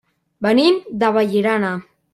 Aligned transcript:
Venim 0.45 0.81
de 1.05 1.13
Vallirana. 1.19 1.75